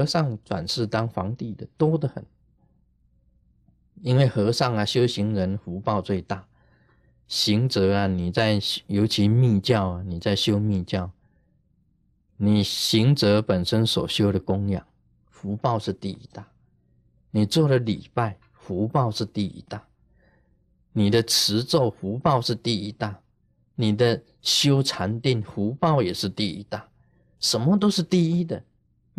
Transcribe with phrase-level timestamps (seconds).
[0.00, 2.24] 和尚转世当皇帝的多得很，
[4.00, 6.46] 因为和尚啊，修行人福报最大。
[7.28, 11.10] 行者啊，你在尤其密教啊，你在修密教，
[12.38, 14.86] 你行者本身所修的供养
[15.28, 16.48] 福报是第一大，
[17.30, 19.86] 你做的礼拜福报是第一大，
[20.94, 23.20] 你的持咒福报是第一大，
[23.74, 26.88] 你的修禅定福报也是第一大，
[27.38, 28.64] 什么都是第一的。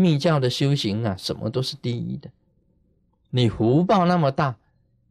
[0.01, 2.29] 密教的修行啊，什么都是第一的。
[3.29, 4.57] 你福报那么大，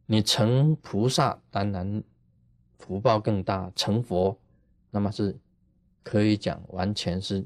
[0.05, 2.03] 你成菩萨当然。
[2.83, 4.35] 福报更大，成佛，
[4.89, 5.37] 那么是
[6.03, 7.45] 可以讲完全是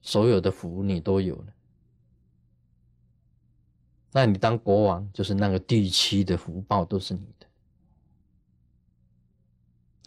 [0.00, 1.46] 所有的福你都有了。
[4.12, 7.46] 那你当国王，就是那个地区的福报都是你的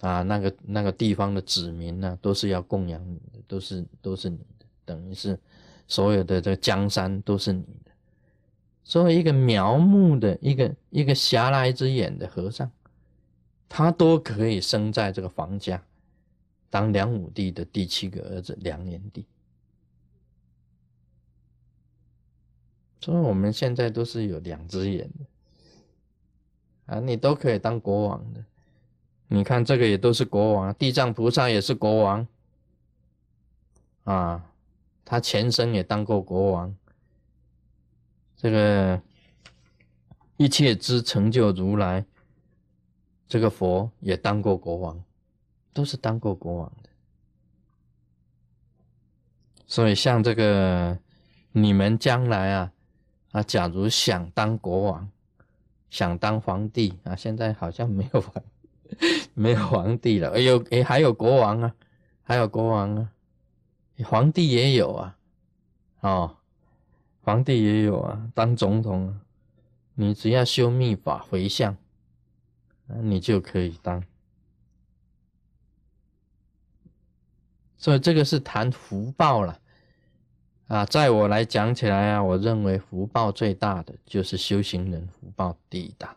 [0.08, 5.38] 啊，那个那个地方的子民呢，都是要供养你的，都是都是你的，等于是
[5.88, 7.92] 所有的这个江山都是你的。
[8.84, 12.72] 作为一个苗木的一个一个狭隘之眼的和尚。
[13.68, 15.84] 他都可以生在这个房家，
[16.70, 19.26] 当梁武帝的第七个儿子梁炎帝。
[23.02, 28.46] 所以我们现在都是有两只眼的啊，你都可以当国王的。
[29.28, 32.26] 你看这个也都是国王，地藏菩萨也是国王
[34.04, 34.54] 啊，
[35.06, 36.76] 他前生也当过国王。
[38.36, 39.02] 这个
[40.36, 42.06] 一切之成就如来。
[43.28, 45.04] 这个佛也当过国王，
[45.74, 46.90] 都是当过国王的。
[49.66, 51.00] 所以像这个
[51.52, 52.72] 你们将来啊
[53.32, 55.10] 啊，假如想当国王，
[55.90, 58.44] 想当皇帝啊，现在好像没有皇
[59.34, 60.30] 没有皇帝了。
[60.30, 61.76] 哎呦哎，还有国王啊，
[62.22, 63.12] 还有国王啊，
[64.04, 65.18] 皇帝也有啊，
[66.02, 66.38] 哦，
[67.22, 69.20] 皇帝也有啊，当总统，
[69.94, 71.78] 你只要修密法回向。
[73.02, 74.04] 你就可以当，
[77.78, 79.60] 所以这个是谈福报了
[80.68, 80.86] 啊。
[80.86, 86.16] 在我来讲起来啊，我认为福报最大的就是修行人福报第一大。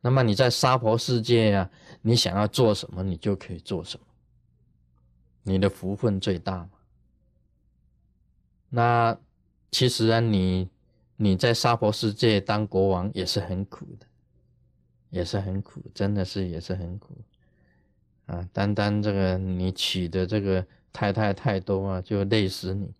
[0.00, 1.70] 那么你在娑婆世界啊，
[2.00, 4.06] 你想要做什么，你就可以做什么，
[5.42, 6.70] 你的福分最大嘛。
[8.70, 9.18] 那
[9.70, 10.68] 其实啊，你
[11.16, 14.06] 你在娑婆世界当国王也是很苦的。
[15.10, 17.14] 也是很苦，真的是也是很苦
[18.24, 18.48] 啊！
[18.50, 22.94] 单单这个你娶的这个太太太多啊，就累死你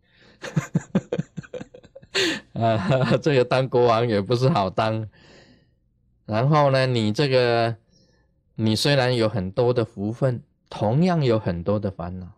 [2.63, 3.17] 啊！
[3.17, 5.09] 这个当国王也不是好当。
[6.27, 7.75] 然后呢，你这个
[8.57, 12.33] 你虽然有很多的福分，同样有很多的烦恼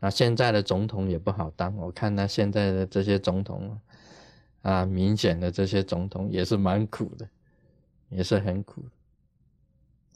[0.00, 0.08] 啊！
[0.08, 3.78] 现在的总统也不好当，我看他现在的这些总统
[4.62, 7.28] 啊，明显的这些总统也是蛮苦的。
[8.08, 8.84] 也是很苦，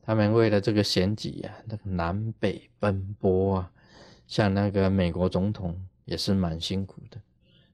[0.03, 3.73] 他们为了这个选举啊，那个南北奔波啊，
[4.29, 7.21] 像那个美国总统也是蛮辛苦的，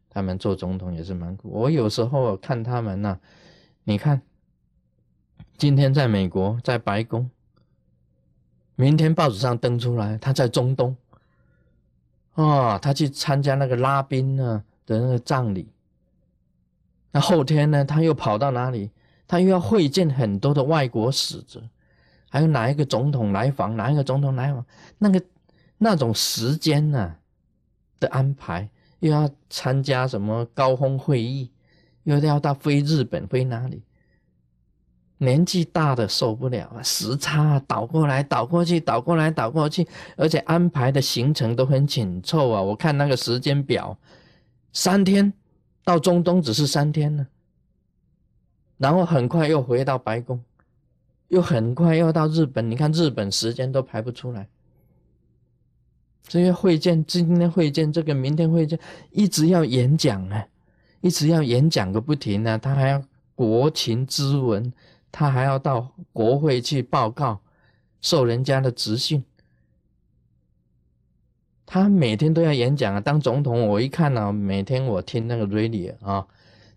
[0.08, 1.50] 他们做总统也是蛮苦。
[1.50, 3.20] 我有时候看他们呢，
[3.84, 4.22] 你看，
[5.58, 7.30] 今天在美国在白宫，
[8.76, 10.96] 明天报纸上登出来他在中东，
[12.34, 15.68] 啊，他去参加那个拉宾呢的那个葬礼，
[17.10, 18.90] 那后天呢他又跑到哪里？
[19.26, 21.60] 他又要会见很多的外国使者，
[22.30, 24.64] 还有哪一个总统来访，哪一个总统来访，
[24.98, 25.20] 那个
[25.78, 27.16] 那种时间呢
[27.98, 28.68] 的安排，
[29.00, 31.50] 又要参加什么高峰会议，
[32.04, 33.82] 又要到飞日本飞哪里？
[35.18, 42.60] 年纪大的受不了啊，时差倒过来倒过去，倒过来倒过去，而且安排的行程都很紧凑啊。
[42.60, 43.96] 我看那个时间表，
[44.72, 45.32] 三天
[45.84, 47.26] 到中东只是三天呢。
[48.78, 50.38] 然后很快又回到白宫，
[51.28, 52.70] 又很快又到日本。
[52.70, 54.46] 你看日本时间都排不出来，
[56.24, 58.78] 这些会见，今天会见这个，明天会见，
[59.10, 60.46] 一直要演讲啊，
[61.00, 62.58] 一直要演讲个不停啊。
[62.58, 63.02] 他还要
[63.34, 64.70] 国情咨文，
[65.18, 67.40] 他还要到国会去报告，
[68.02, 69.24] 受人家的直训。
[71.64, 73.00] 他每天都要演讲啊。
[73.00, 76.26] 当总统，我一看呢，每天我听那个 radio 啊。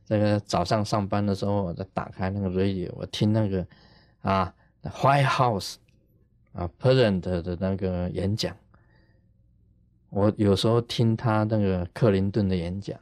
[0.05, 3.67] 这个早上上班的时候，我打开那个 radio，我听那个
[4.21, 4.53] 啊
[4.83, 5.75] ，White House
[6.53, 8.55] 啊，President 的那个演讲。
[10.11, 12.97] 我有时候听他那个克林顿的演讲。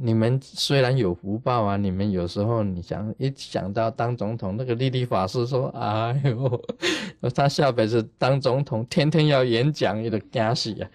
[0.00, 6.64] 你们虽然有福报啊，你们有时候你想一想到当总统，那个莉莉法师说：“哎呦，
[7.34, 10.88] 他下辈子当总统，天天要演讲，有点惊死啊！”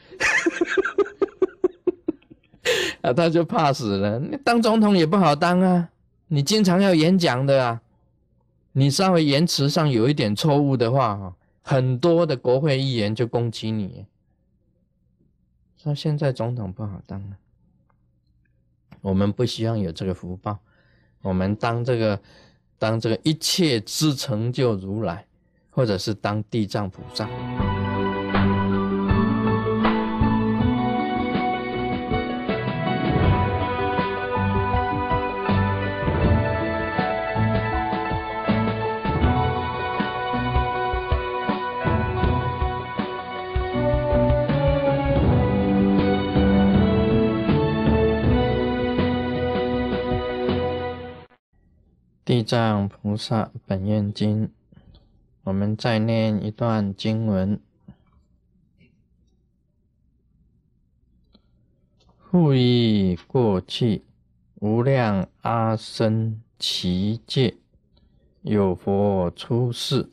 [3.04, 4.18] 啊，他就怕死了。
[4.20, 5.90] 你当总统也不好当啊，
[6.30, 7.82] 你经常要演讲的啊，
[8.72, 14.06] 你稍微言辞上有一点错误的话，哈，很多的国会议员就攻击你。
[15.76, 17.36] 说现在总统不好当了，
[19.04, 20.58] 我们不希望有这个福报，
[21.22, 22.18] 我们当这个
[22.80, 25.26] 当这个一切之成就如来，
[25.70, 27.30] 或者是当地藏菩萨。
[52.44, 54.50] 藏菩萨本愿经，
[55.44, 57.60] 我们再念一段经文：
[62.18, 64.04] 复以过去
[64.56, 67.56] 无量阿僧祇界，
[68.42, 70.10] 有佛出世，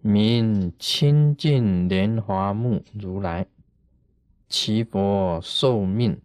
[0.00, 3.46] 名清净莲华目如来，
[4.48, 6.20] 其佛寿命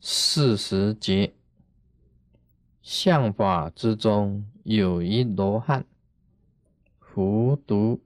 [0.00, 1.35] 四十劫。
[2.86, 5.84] 相法之中有一罗汉，
[7.00, 8.00] 福读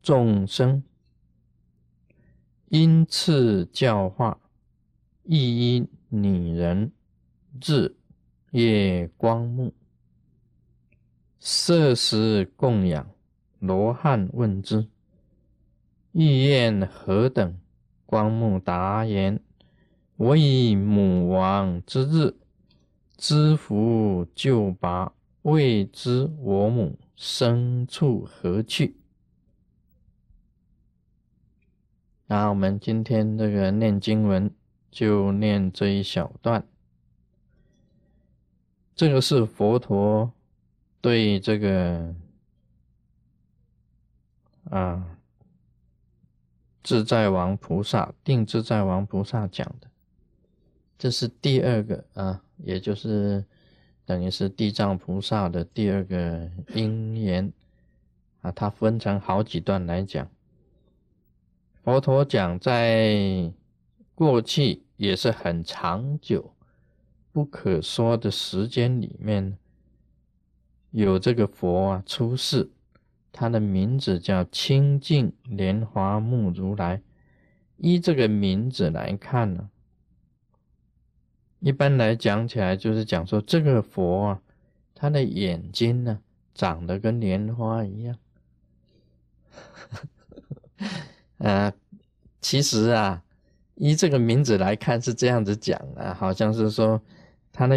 [0.00, 0.84] 众生，
[2.68, 4.38] 因次教化，
[5.24, 6.92] 亦因女人，
[7.60, 7.96] 日
[8.52, 9.74] 夜光目，
[11.40, 13.10] 色食供养。
[13.58, 14.86] 罗汉问之，
[16.12, 17.58] 意愿何等？
[18.06, 19.40] 光目答言：
[20.14, 22.36] 我以母王之日。
[23.18, 25.12] 知福就拔，
[25.42, 28.94] 未知我母生处何去？
[32.28, 34.54] 那我们今天这个念经文
[34.88, 36.64] 就念这一小段。
[38.94, 40.32] 这个是佛陀
[41.00, 42.14] 对这个
[44.70, 45.18] 啊
[46.84, 49.90] 自在王菩萨、定自在王菩萨讲的。
[50.96, 52.44] 这是第二个啊。
[52.58, 53.44] 也就是
[54.04, 57.52] 等于是地藏菩萨的第二个因缘
[58.40, 60.28] 啊，它分成好几段来讲。
[61.82, 63.52] 佛陀讲在
[64.14, 66.52] 过去也是很长久、
[67.32, 69.56] 不可说的时间里面，
[70.90, 72.70] 有这个佛啊出世，
[73.32, 77.00] 他的名字叫清净莲华目如来。
[77.76, 79.70] 依这个名字来看呢。
[81.60, 84.40] 一般来讲起来，就是讲说这个佛啊，
[84.94, 86.20] 他的眼睛呢
[86.54, 88.16] 长得跟莲花一样。
[91.38, 91.72] 啊，
[92.40, 93.22] 其实啊，
[93.74, 97.02] 依这个名字来看是这样子讲啊，好像是说
[97.52, 97.76] 他的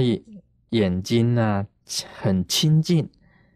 [0.69, 1.68] 眼睛呢
[2.19, 3.10] 很清净，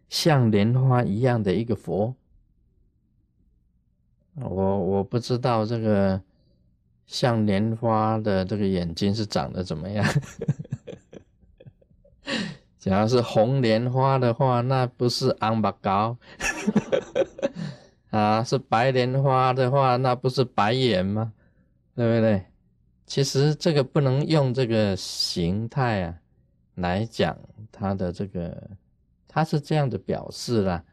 [0.09, 2.15] 像莲花一样的一个佛。
[4.35, 6.21] 我我不知道这个。
[7.05, 10.05] 像莲花的这个眼睛是长得怎么样？
[12.79, 16.17] 假如是红莲花的话，那不是昂巴高
[18.11, 21.33] 啊；是白莲花的话，那不是白眼吗？
[21.95, 22.45] 对不对？
[23.07, 26.15] 其实这个不能用这个形态啊
[26.75, 27.37] 来讲
[27.71, 28.69] 它的这个，
[29.27, 30.83] 它是这样的表示啦。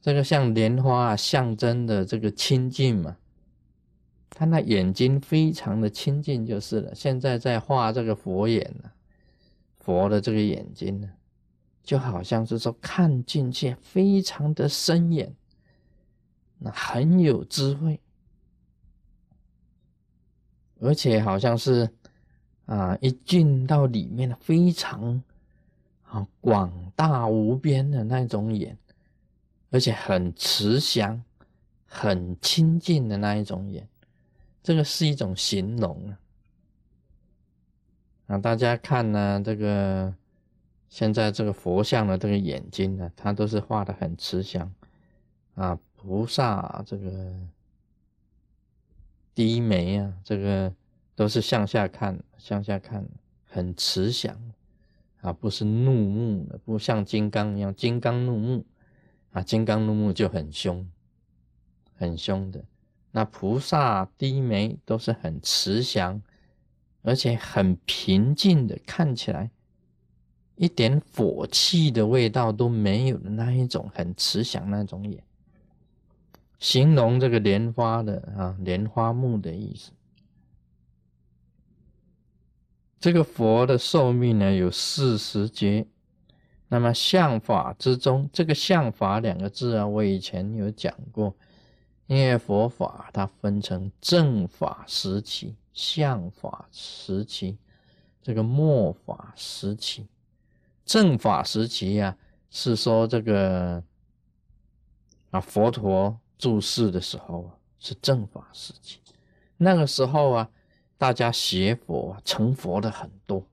[0.00, 3.16] 这个像莲花啊象征的这个清净嘛。
[4.34, 6.92] 他那眼睛非常的清净就是了。
[6.92, 8.90] 现在在画这个佛眼呢，
[9.78, 11.08] 佛的这个眼睛呢，
[11.84, 15.32] 就好像是说看进去非常的深远，
[16.58, 18.00] 那很有智慧，
[20.80, 21.88] 而且好像是
[22.66, 25.22] 啊，一进到里面非常
[26.02, 28.76] 啊广大无边的那种眼，
[29.70, 31.22] 而且很慈祥、
[31.86, 33.88] 很清净的那一种眼。
[34.64, 36.16] 这个是一种形容。
[38.26, 40.12] 啊，大家看呢，这个
[40.88, 44.74] 现在这个佛像的这个眼睛呢，它都是画的很慈祥
[45.54, 47.32] 啊，菩萨这个
[49.34, 50.74] 低眉啊，这个
[51.14, 53.06] 都是向下看，向下看，
[53.44, 54.34] 很慈祥。
[55.20, 58.64] 啊，不是怒目，不像金刚一样，金刚怒目。
[59.32, 60.88] 啊，金刚怒目就很凶，
[61.96, 62.64] 很凶的。
[63.16, 66.20] 那菩萨低眉都是很慈祥，
[67.02, 69.52] 而且很平静的，看起来
[70.56, 75.22] 一点火气的味道都没有的那一种很慈祥那种眼，
[76.58, 79.92] 形容这个莲花的啊莲花木的意思。
[82.98, 85.86] 这个佛的寿命呢有四十劫。
[86.66, 91.36] 那么相法之中，这个相法两个字啊，我以前有讲过，
[92.06, 97.56] 因为佛法它分成正法时期、相法时期、
[98.22, 100.06] 这个末法时期。
[100.84, 102.16] 正法时期呀，
[102.50, 103.82] 是说这个
[105.30, 109.00] 啊佛陀住世的时候啊，是正法时期。
[109.56, 110.50] 那个时候啊，
[110.98, 113.46] 大家学佛成佛的很多。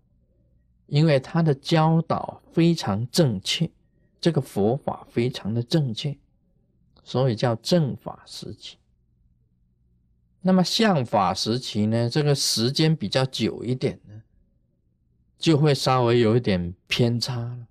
[0.87, 3.71] 因为他的教导非常正确，
[4.19, 6.17] 这个佛法非常的正确，
[7.03, 8.77] 所以叫正法时期。
[10.41, 14.21] 那么相法时期呢，这个时间比较久一点呢，
[15.37, 17.67] 就会稍微有一点偏差了。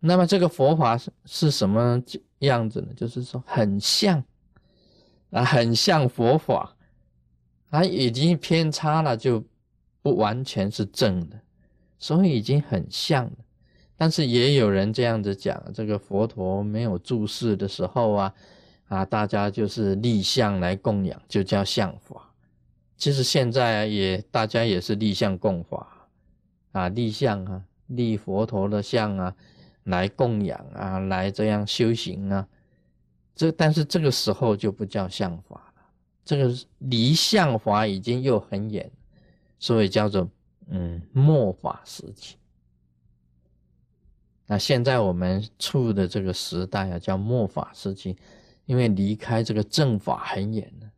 [0.00, 2.02] 那么这个佛法是是什么
[2.40, 2.92] 样子呢？
[2.94, 4.22] 就是说很像
[5.30, 6.76] 啊，很像佛法，
[7.70, 9.44] 啊，已经偏差了，就
[10.02, 11.40] 不完全是正的。
[11.98, 13.36] 所以已经很像了，
[13.96, 18.34] 但是也有人这样子讲：这个佛陀没有住世的时候啊，
[18.88, 22.32] 啊，大家就是立像来供养，就叫相法。
[22.96, 26.08] 其实现在也大家也是立像供法
[26.72, 29.34] 啊，立像啊，立佛陀的像啊，
[29.84, 32.46] 来供养啊，来这样修行啊。
[33.34, 35.82] 这但是这个时候就不叫相法了，
[36.24, 38.90] 这个离相法已经又很远，
[39.58, 40.28] 所以叫做。
[40.68, 42.34] 嗯，末法时期。
[44.46, 48.16] 那现在我们处的这个时代啊，叫末法时期，
[48.64, 50.90] 因为离开这个正法很远了，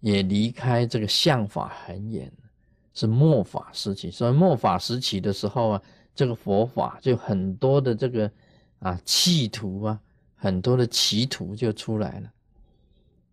[0.00, 2.48] 也离开这个相法很远了，
[2.94, 4.10] 是末法时期。
[4.10, 5.82] 所以末法时期的时候啊，
[6.14, 8.30] 这个佛法就很多的这个
[8.78, 10.00] 啊企图啊，
[10.36, 12.32] 很多的企图就出来了，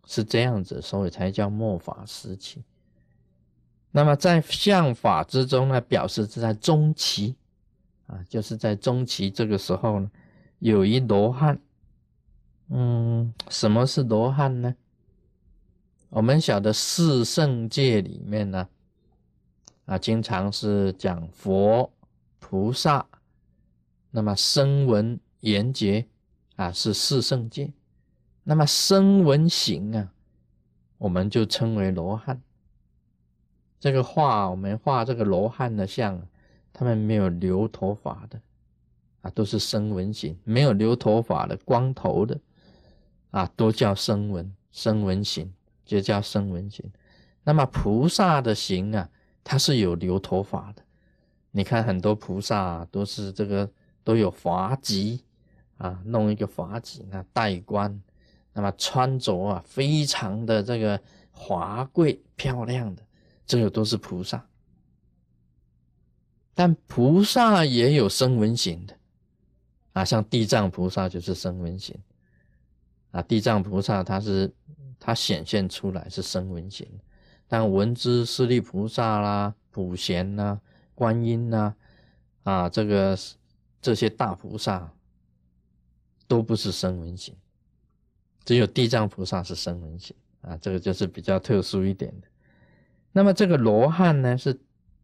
[0.06, 2.64] 是这样子，所以才叫末法时期。
[3.92, 7.36] 那么在相法之中呢，表示是在中期，
[8.10, 10.10] 啊，就是在中期这个时候呢，
[10.58, 11.60] 有一罗汉。
[12.68, 14.74] 嗯，什么是罗汉呢？
[16.08, 18.68] 我们晓得四圣界里面呢，
[19.86, 21.92] 啊，经常是讲佛、
[22.40, 23.06] 菩萨，
[24.10, 26.06] 那么声闻、缘觉
[26.56, 27.72] 啊，是四圣界。
[28.42, 30.12] 那么声闻行啊，
[30.98, 32.42] 我们就称为罗汉。
[33.78, 36.26] 这个画，我们画这个罗汉的像，
[36.72, 38.40] 他们没有留头发的，
[39.22, 42.40] 啊，都是声闻形；没有留头发的，光头的，
[43.30, 45.52] 啊，都叫声闻，声闻形
[45.84, 46.90] 就叫声闻形。
[47.44, 49.08] 那么菩萨的形啊，
[49.42, 50.82] 它是有留头发的。
[51.50, 53.68] 你看很多菩萨啊都是这个
[54.04, 55.20] 都有法髻
[55.78, 58.00] 啊，弄一个法髻啊，戴冠，
[58.52, 61.00] 那么穿着啊，非常的这个
[61.32, 63.02] 华贵漂亮的。
[63.46, 64.46] 这个都是菩萨，
[66.54, 68.96] 但菩萨也有声闻行的
[69.92, 71.96] 啊，像地藏菩萨就是声闻行
[73.10, 73.22] 啊。
[73.22, 74.52] 地藏菩萨他是
[74.98, 76.86] 他显现出来是声闻行，
[77.48, 80.60] 但文殊师利菩萨啦、普贤啦、
[80.94, 81.74] 观音呐
[82.42, 83.18] 啊，这个
[83.80, 84.92] 这些大菩萨
[86.28, 87.34] 都不是声闻行，
[88.44, 92.28] 只有地藏菩萨是声闻行啊，这个就是比较特殊一点的。
[93.12, 94.56] 那么这个罗汉呢，是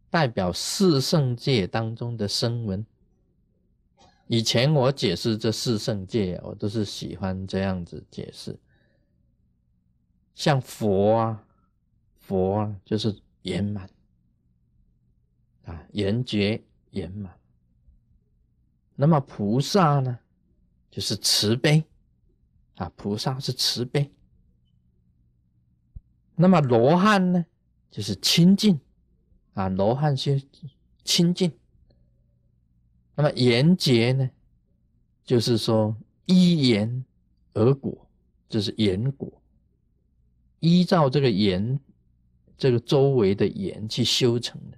[0.09, 2.85] 代表四圣界当中的声闻。
[4.27, 8.57] 以前我解释这四圣界，我都是喜欢这样子解释。
[10.35, 11.43] 像佛啊，
[12.19, 13.89] 佛啊就是圆满
[15.65, 16.61] 啊，圆觉
[16.91, 17.33] 圆满。
[18.95, 20.19] 那么菩萨呢，
[20.91, 21.83] 就是慈悲
[22.75, 24.11] 啊，菩萨是慈悲。
[26.35, 27.45] 那么罗汉呢？
[27.89, 28.79] 就是清净
[29.57, 30.39] 啊，罗汉修
[31.03, 31.51] 清净。
[33.15, 34.29] 那么言结呢，
[35.23, 35.97] 就是说
[36.27, 37.03] 依言
[37.53, 38.07] 而果，
[38.47, 39.31] 就是言果。
[40.59, 41.79] 依照这个言，
[42.55, 44.77] 这个周围的言去修成的，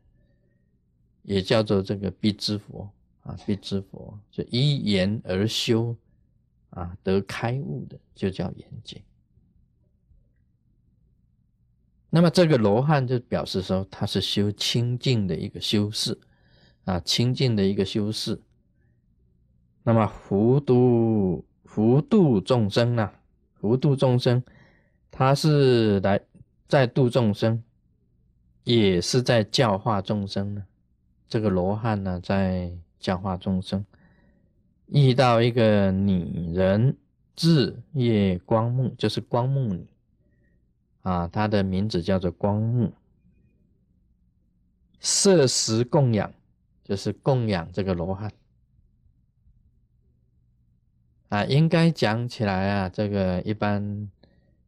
[1.23, 2.89] 也叫做这个必知佛
[3.23, 5.93] 啊，必知佛就依言而修
[6.69, 9.03] 啊，得开悟的就叫言结。
[12.09, 16.17] 那么这个罗汉就表示说他是修清净的一个修士
[16.85, 18.39] 啊，清净的一个修士。
[19.83, 23.11] 那么福度福度众生呢？
[23.53, 24.43] 福度众生，
[25.11, 26.19] 他是来
[26.67, 27.63] 在度众生，
[28.63, 30.63] 也是在教化众生呢。
[31.27, 33.85] 这个罗汉呢，在教化众生，
[34.87, 36.97] 遇到一个女人，
[37.35, 39.85] 字夜光目，就是光目女。
[41.09, 42.93] 啊，他的名字叫做光目。
[44.99, 46.31] 设食供养，
[46.83, 48.31] 就是供养这个罗汉。
[51.29, 54.09] 啊，应该讲起来啊，这个一般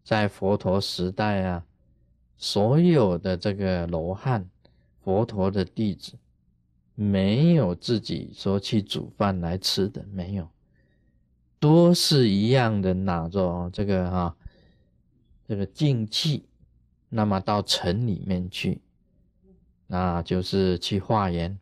[0.03, 1.65] 在佛陀时代啊，
[2.37, 4.49] 所有的这个罗汉，
[5.03, 6.13] 佛陀的弟子，
[6.95, 10.47] 没有自己说去煮饭来吃的，没有，
[11.59, 14.35] 都是一样的拿着这个哈，
[15.51, 16.45] 这个静气，
[17.09, 18.79] 那么到城里面去，
[19.87, 21.59] 那就是去化缘，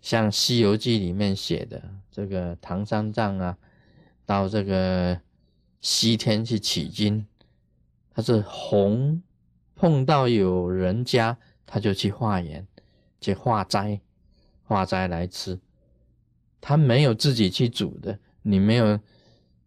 [0.00, 3.58] 像《西游记》里面写的这个唐三藏啊。
[4.24, 5.20] 到这个
[5.82, 7.26] 西天去取经，
[8.14, 9.22] 他是红
[9.74, 12.66] 碰到有人家，他就去化缘，
[13.20, 14.00] 去化斋，
[14.62, 15.60] 化斋来吃。
[16.62, 18.98] 他没有自己去煮的，你没有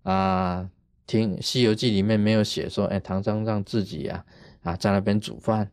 [0.01, 0.67] 啊？
[1.07, 4.25] 听《西游记》里面没有写说，哎，唐三藏自己啊
[4.63, 5.71] 啊在那边煮饭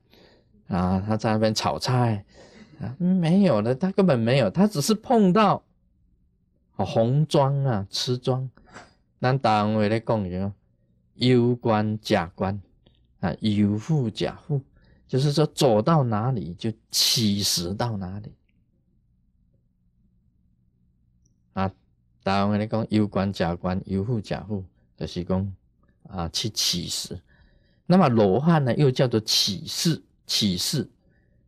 [0.68, 2.24] 啊，他在那边炒菜
[2.80, 5.64] 啊，没有的，他根本没有，他只是碰到
[6.76, 8.50] 红妆啊，吃妆。
[9.20, 10.52] 咱台湾话咧讲叫
[11.14, 12.60] 有官假官
[13.20, 14.60] 啊，有富假富，
[15.06, 18.32] 就是说走到哪里就起食到哪里
[21.52, 21.68] 啊。
[22.24, 24.64] 台湾话咧讲有官假官，有富假富，
[25.02, 25.54] 就是讲
[26.08, 27.20] 啊去起食。
[27.86, 30.88] 那么罗汉呢，又叫做乞士，乞士，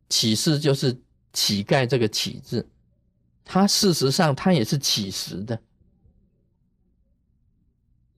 [0.08, 0.96] 乞士就是
[1.32, 2.68] 乞丐这个乞字，
[3.44, 5.58] 他事实上他也是乞食的。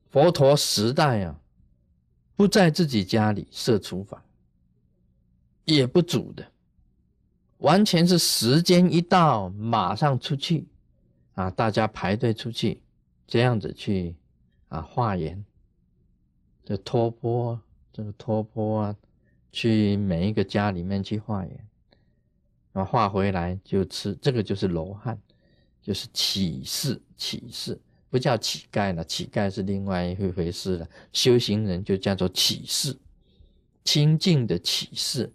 [0.09, 1.39] 佛陀时代啊，
[2.35, 4.23] 不在自己家里设厨房，
[5.67, 6.51] 也不煮的，
[7.59, 10.67] 完全是时间一到，马上出去
[11.35, 12.81] 啊，大家排队出去，
[13.27, 14.17] 这样子去
[14.69, 15.45] 啊化缘，
[16.65, 17.61] 这托钵，
[17.93, 18.97] 这个托钵啊，
[19.53, 21.69] 去每一个家里面去化缘，
[22.73, 25.19] 然后化回来就吃，这个就是罗汉，
[25.81, 27.81] 就是启示启示。
[28.09, 30.89] 不叫乞丐了，乞丐是另外一回事了。
[31.13, 32.97] 修行人就叫做乞士，
[33.85, 35.31] 清净的乞士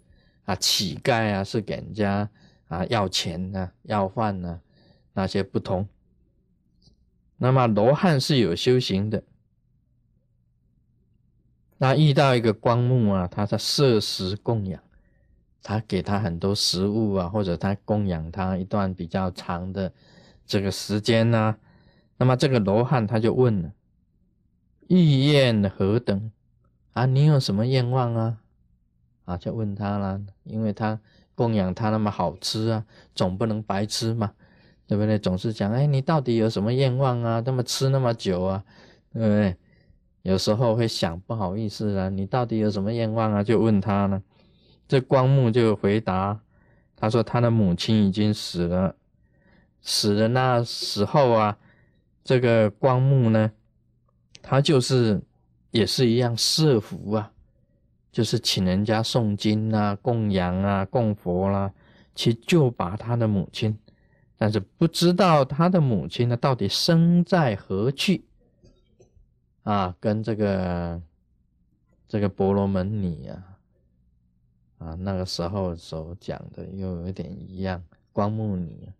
[0.46, 2.28] 啊，乞丐啊是给人家
[2.68, 4.60] 啊要钱呢、要饭呢，
[5.12, 5.86] 那些不同。
[7.36, 9.22] 那么罗汉是有修行的，
[11.82, 14.80] 他遇到一个光目啊，他在设食供养，
[15.64, 19.92] 他给他很多食物啊，或者他供养他一段比较长的
[20.46, 21.56] 这个时间呢。
[22.18, 23.72] 那么这个罗汉他就问了
[24.86, 26.30] ：“意愿何等？
[26.92, 28.38] 啊，你有什么愿望啊？”
[29.26, 31.00] 啊，就问他了，因为他
[31.34, 34.30] 供养他那么好吃啊，总不能白吃嘛，
[34.86, 35.18] 对不对？
[35.18, 37.42] 总是讲：“哎，你到底有什么愿望啊？
[37.44, 38.62] 那么吃那么久啊，
[39.12, 39.56] 对不对？”
[40.22, 43.42] 有时候会想不好意思啊，你到底有什么愿望啊？
[43.42, 44.22] 就问他呢。
[44.88, 46.40] 这光目就回答
[46.96, 48.94] ：“他说他的母亲已经死了，
[49.80, 51.58] 死的那时候啊。”
[52.24, 53.50] 这个光目呢，
[54.42, 55.20] 他就是
[55.72, 57.32] 也是一样设福啊，
[58.12, 61.72] 就是请人家诵经啊、供养啊、供佛啦，
[62.14, 63.76] 去救拔他的母亲，
[64.36, 68.24] 但是不知道他的母亲呢到底生在何去
[69.62, 69.96] 啊？
[70.00, 71.02] 跟这个
[72.08, 73.58] 这个婆罗门女啊
[74.78, 78.92] 啊那个时候所讲的又有点一样，光目女。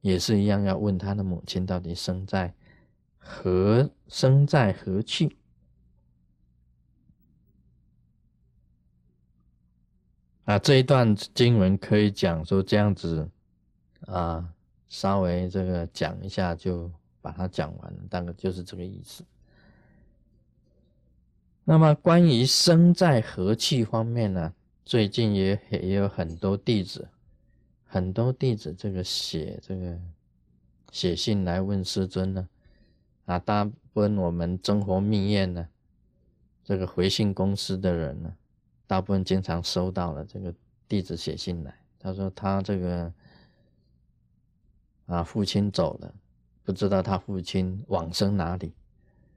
[0.00, 2.52] 也是一样，要问他的母亲到底生在
[3.16, 5.38] 何生在何去
[10.44, 10.58] 啊？
[10.58, 13.30] 这一段经文可以讲说这样子
[14.02, 14.52] 啊，
[14.88, 19.24] 稍微这个讲一下就把它讲完了，大概就是这个意思。
[21.64, 24.52] 那么关于生在何气方面呢？
[24.84, 27.08] 最近也也有很多弟子。
[27.86, 29.98] 很多弟子这个写这个
[30.90, 32.48] 写信来问师尊呢，
[33.24, 35.68] 啊，大部分我们真活密院呢，
[36.64, 38.34] 这个回信公司的人呢，
[38.86, 40.52] 大部分经常收到了这个
[40.88, 43.12] 弟子写信来，他说他这个
[45.06, 46.12] 啊父亲走了，
[46.64, 48.74] 不知道他父亲往生哪里，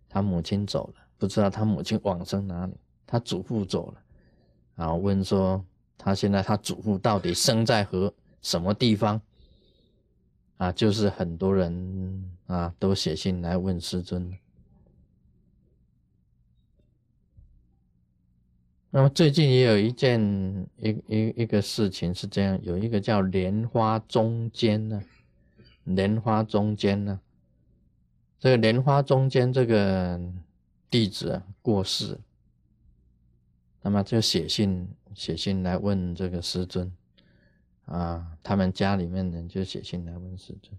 [0.10, 2.74] 他母亲走了，不知道他母亲往生哪里，
[3.06, 4.02] 他祖父走了，
[4.76, 5.64] 然后问说
[5.98, 8.14] 他现在他祖父到底生在何？
[8.44, 9.20] 什么地方
[10.58, 10.72] 啊？
[10.72, 14.32] 就是很多人啊都写信来问师尊。
[18.90, 20.22] 那么最近也有一件
[20.78, 25.04] 一一一个事情是这样，有一个叫莲花中间呢，
[25.84, 27.20] 莲花中间呢，
[28.40, 30.22] 这个莲花中间这个
[30.90, 32.20] 弟子过世，
[33.82, 36.92] 那么就写信写信来问这个师尊。
[37.86, 40.78] 啊，他们家里面人就写信来问师尊。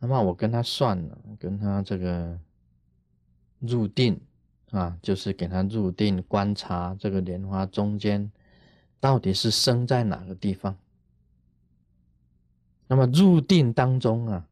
[0.00, 2.38] 那么我跟他算了，跟他这个
[3.60, 4.20] 入定
[4.72, 8.30] 啊，就是给他入定观察这个莲花中间
[8.98, 10.76] 到底是生在哪个地方。
[12.88, 14.48] 那么入定当中啊，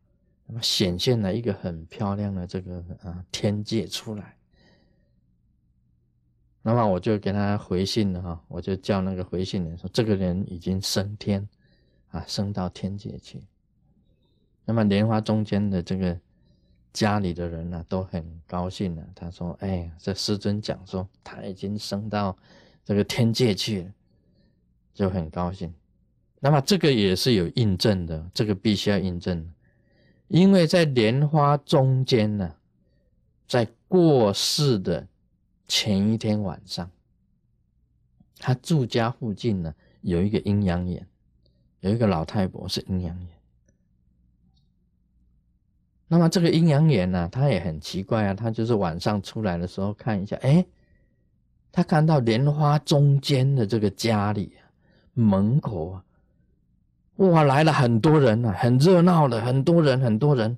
[0.46, 4.36] 那么显现了一个很漂亮的这个啊天界出来。
[6.62, 11.46] 那么我就给他回信了哈，我就叫那个回信人说，这个人已经升天，
[12.08, 13.42] 啊，升到天界去。
[14.64, 16.18] 那么莲花中间的这个
[16.90, 19.06] 家里的人呢，都很高兴了。
[19.14, 22.34] 他说：“哎，这师尊讲说他已经升到
[22.82, 23.92] 这个天界去了，
[24.94, 25.70] 就很高兴。”
[26.40, 29.52] 那么这个也是有印证的，这个必须要印证，
[30.28, 32.54] 因为在莲花中间呢，
[33.46, 35.06] 在过世的。
[35.66, 36.88] 前一天晚上，
[38.38, 41.08] 他住家附近呢有一个阴阳眼，
[41.80, 43.28] 有一个老太婆是阴阳眼。
[46.06, 50.64] 那么这个阴阳眼呢，他也很奇怪啊，他就是晚上出来的时候看一下，哎，
[51.72, 54.52] 他看到莲花中间的这个家里
[55.14, 56.04] 门口啊，
[57.16, 60.56] 哇，来了很多人啊，很热闹的，很多人，很多人，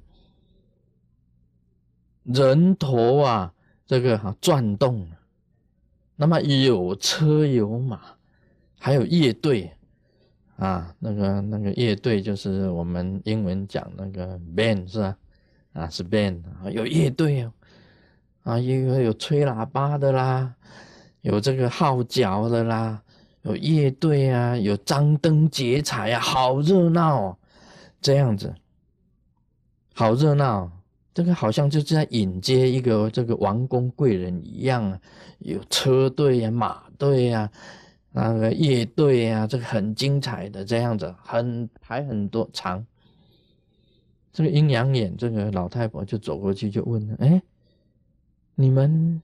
[2.25, 3.53] 人头啊。
[3.89, 5.07] 这个哈转动，
[6.17, 8.01] 那么有车有马，
[8.81, 9.71] 还有乐队
[10.57, 15.17] 啊，那个那个乐队就是我们英文讲那个 band 是吧？
[15.75, 17.53] 啊是 band 啊，有乐队哦，
[18.43, 20.53] 啊有有吹喇叭的啦，
[21.21, 23.01] 有这个号角的啦，
[23.47, 27.39] 有乐队啊，有张灯结彩啊，好热闹哦，
[28.01, 28.53] 这样子，
[29.95, 30.71] 好热闹。
[31.15, 35.01] 这个好像就是在迎接一个这个王公贵人一样啊，
[35.39, 37.51] 有车队呀、马队呀、
[38.11, 42.85] 那个乐队呀，这个很精彩的这样子，很排很多长。
[44.31, 47.41] 这个阴阳眼这个老太婆就走过去就问了：“哎，
[48.55, 49.23] 你们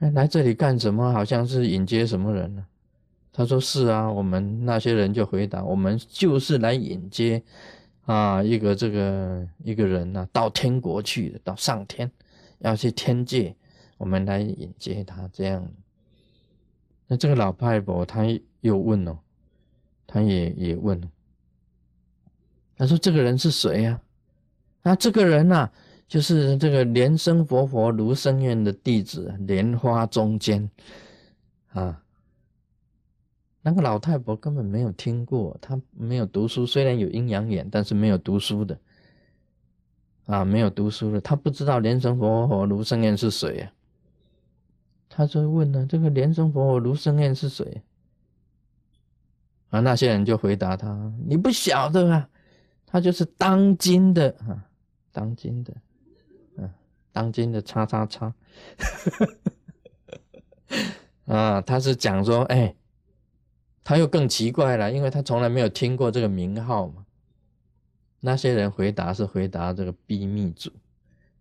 [0.00, 1.10] 哎来这里干什么？
[1.12, 2.66] 好像是迎接什么人呢？”
[3.32, 7.42] 他说：“是啊，我们那些人就回答：我们就是来迎接。”
[8.06, 12.10] 啊，一个这个一个人呢，到天国去，到上天，
[12.58, 13.54] 要去天界，
[13.98, 15.28] 我们来迎接他。
[15.32, 15.64] 这样，
[17.06, 18.24] 那这个老太婆他
[18.62, 19.16] 又问哦，
[20.08, 21.00] 他也也问，
[22.76, 24.00] 他说这个人是谁呀？
[24.82, 25.70] 啊，这个人呐，
[26.10, 30.68] 就是这个莲生活佛卢生院的弟子，莲花中间
[31.68, 32.02] 啊。
[33.62, 38.76] 那个老太婆根本没有听过，她没有读书，虽然有阴阳眼，但是没有读书的，
[40.26, 43.72] 啊，没有读书的，她不知道莲生佛和卢生燕是谁啊？
[45.08, 47.80] 他就问呢，这个莲生佛和卢生燕是谁？
[49.68, 52.28] 啊，那些人就回答他：你不晓得啊，
[52.84, 54.66] 他就是当今的啊，
[55.12, 55.72] 当今的，
[56.56, 56.70] 嗯，
[57.12, 58.34] 当今的叉叉叉，
[61.26, 62.74] 啊，他是讲说，哎。
[63.82, 67.06] 他又更奇怪了，因为他从来没有听过这个名号嘛。
[68.20, 70.70] 那些人回答是回答这个逼密组，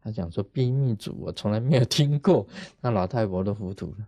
[0.02, 2.48] 他讲说逼密组我从来没有听过，
[2.82, 4.08] 那老太婆都糊涂了。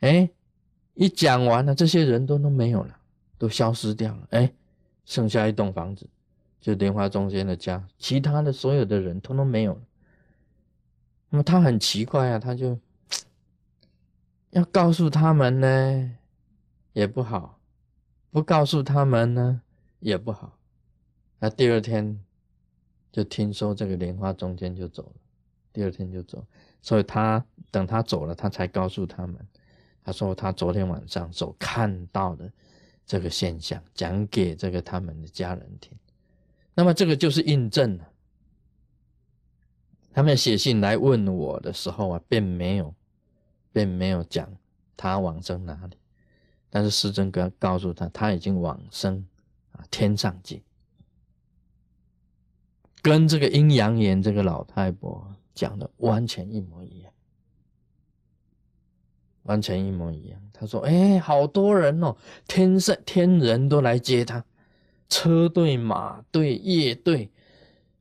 [0.00, 0.28] 哎，
[0.92, 2.98] 一讲完了，这些人都都没有了，
[3.38, 4.26] 都消失掉了。
[4.32, 4.52] 哎，
[5.06, 6.06] 剩下一栋房子，
[6.60, 9.80] 就莲花中间的家，其他的所有的人通通没有。
[11.28, 12.78] 那么他很奇怪啊，他就。
[14.50, 16.18] 要告诉他们呢，
[16.92, 17.60] 也不好；
[18.32, 19.62] 不告诉他们呢，
[20.00, 20.58] 也不好。
[21.38, 22.20] 那第二天
[23.12, 25.12] 就听说这个莲花中间就走了，
[25.72, 26.44] 第二天就走，
[26.82, 29.36] 所以他等他走了，他才告诉他们。
[30.02, 32.50] 他说他昨天晚上所看到的
[33.06, 35.96] 这个现象，讲给这个他们的家人听。
[36.80, 38.08] 那么这个就是印证了。
[40.14, 42.94] 他们写信来问我的时候啊，并没有。
[43.72, 44.52] 并没有讲
[44.96, 45.96] 他往生哪里，
[46.70, 49.24] 但是师尊哥告诉他，他已经往生
[49.70, 50.60] 啊天上界，
[53.00, 57.12] 跟这个阴阳眼这个老太婆讲的完全一模一样，
[59.44, 60.42] 完全一模一样。
[60.52, 62.16] 他说：“哎，好多人哦，
[62.48, 64.44] 天上天人都来接他，
[65.10, 67.28] 车队、马队、夜队，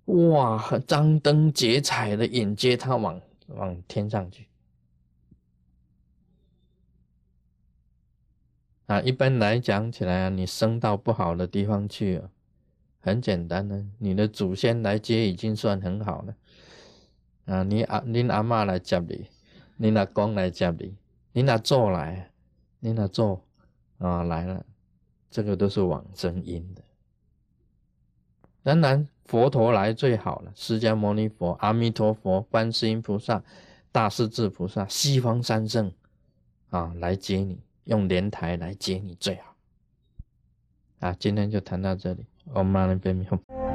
[0.05, 4.47] 哇，张灯结彩的迎接他往往天上去。”
[8.85, 12.29] 啊，一般来讲起来啊，你升到不好的地方去啊，
[13.01, 16.35] 很简单的，你的祖先来接已经算很好了。
[17.45, 19.27] 啊，你阿你阿妈来接你，
[19.77, 20.95] 你阿公来接你，
[21.33, 22.31] 你阿祖来，
[22.79, 23.43] 念了咒
[23.99, 24.65] 啊来了，
[25.29, 26.81] 这个都是往生因的。
[28.63, 33.41] 当然，佛陀来最好了，释迦牟尼佛、阿弥陀佛、观世音菩萨、
[33.91, 35.91] 大势至菩萨、西方三圣
[36.69, 39.55] 啊来接你，用莲台来接你最好。
[40.99, 43.68] 啊，今天就谈到这里，我们那边没有。